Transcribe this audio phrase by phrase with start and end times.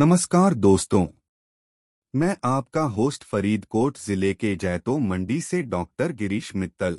[0.00, 1.06] नमस्कार दोस्तों।
[2.14, 6.98] मैं आपका होस्ट फरीदकोट ज़िले के जैतो मंडी से डॉक्टर गिरीश मित्तल।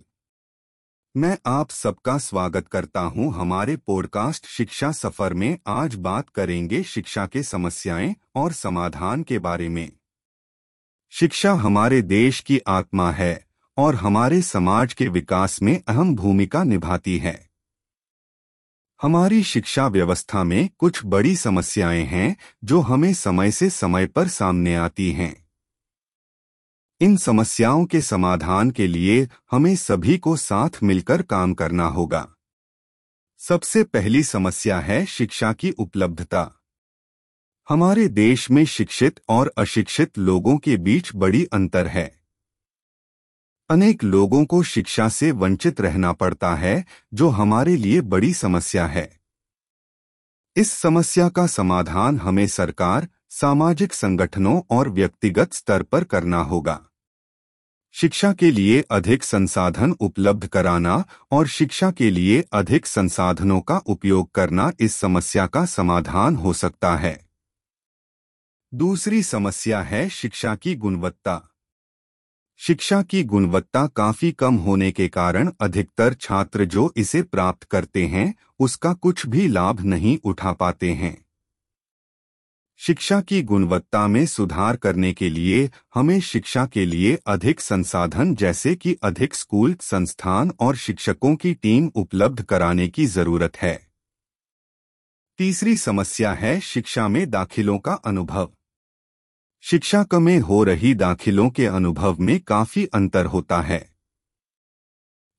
[1.17, 7.27] मैं आप सबका स्वागत करता हूँ हमारे पॉडकास्ट शिक्षा सफ़र में। आज बात करेंगे शिक्षा
[7.27, 9.91] के समस्याएँ और समाधान के बारे में।
[11.09, 13.45] शिक्षा हमारे देश की आत्मा है
[13.77, 17.50] और हमारे समाज के विकास में अहम भूमिका निभाती है।
[19.01, 24.75] हमारी शिक्षा व्यवस्था में कुछ बड़ी समस्याएँ हैं जो हमें समय से समय पर सामने
[24.75, 25.47] आती हैं।
[27.01, 32.31] इन समस्याओं के समाधान के लिए हमें सभी को साथ मिलकर काम करना होगा।
[33.37, 36.61] सबसे पहली समस्या है शिक्षा की उपलब्धता।
[37.69, 42.20] हमारे देश में शिक्षित और अशिक्षित लोगों के बीच बड़ी अंतर है।
[43.71, 49.19] अनेक लोगों को शिक्षा से वंचित रहना पड़ता है, जो हमारे लिए बड़ी समस्या है।
[50.55, 56.85] इस समस्या का समाधान हमें सरकार, सामाजिक संगठनों और व्यक्तिगत स्तर पर करना होगा।
[57.91, 64.31] शिक्षा के लिए अधिक संसाधन उपलब्ध कराना और शिक्षा के लिए अधिक संसाधनों का उपयोग
[64.31, 67.29] करना इस समस्या का समाधान हो सकता है।
[68.73, 71.47] दूसरी समस्या है शिक्षा की गुणवत्ता।
[72.61, 78.35] शिक्षा की गुणवत्ता काफ़ी कम होने के कारण अधिकतर छात्र जो इसे प्राप्त करते हैं,
[78.59, 81.25] उसका कुछ भी लाभ नहीं उठा पाते हैं।
[82.77, 88.75] शिक्षा की गुणवत्ता में सुधार करने के लिए हमें शिक्षा के लिए अधिक संसाधन जैसे
[88.75, 93.87] कि अधिक स्कूल, संस्थान और शिक्षकों की टीम उपलब्ध कराने की ज़रूरत है।
[95.37, 98.51] तीसरी समस्या है शिक्षा में दाखिलों का अनुभव।
[99.63, 103.89] शिक्षा में हो रही दाखिलों के अनुभव में काफ़ी अंतर होता है।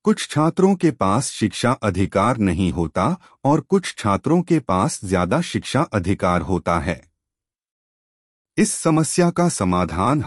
[0.03, 5.81] कुछ छात्रों के पास शिक्षा अधिकार नहीं होता और कुछ छात्रों के पास ज़्यादा शिक्षा
[5.81, 7.09] अधिकार होता है।
[8.57, 10.21] इस समस्या का समाधान